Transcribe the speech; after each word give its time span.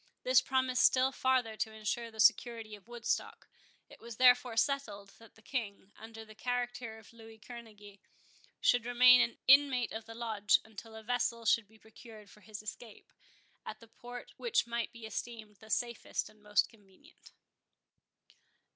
This 0.23 0.41
promised 0.41 0.81
still 0.83 1.11
farther 1.11 1.55
to 1.57 1.71
insure 1.71 2.09
the 2.09 2.19
security 2.19 2.73
of 2.73 2.87
Woodstock. 2.87 3.47
It 3.87 3.99
was 3.99 4.17
therefore 4.17 4.57
settled, 4.57 5.09
that 5.19 5.35
the 5.35 5.43
King, 5.43 5.91
under 5.95 6.25
the 6.25 6.33
character 6.33 6.97
of 6.97 7.13
Louis 7.13 7.37
Kerneguy, 7.37 7.99
should 8.59 8.83
remain 8.87 9.21
an 9.21 9.37
inmate 9.47 9.91
of 9.91 10.05
the 10.05 10.15
Lodge, 10.15 10.59
until 10.65 10.95
a 10.95 11.03
vessel 11.03 11.45
should 11.45 11.67
be 11.67 11.77
procured 11.77 12.31
for 12.31 12.41
his 12.41 12.63
escape, 12.63 13.13
at 13.63 13.79
the 13.79 13.87
port 13.89 14.33
which 14.37 14.65
might 14.65 14.91
be 14.91 15.05
esteemed 15.05 15.57
the 15.57 15.69
safest 15.69 16.29
and 16.29 16.41
most 16.41 16.67
convenient. 16.67 17.31